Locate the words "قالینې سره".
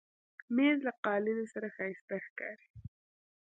1.05-1.67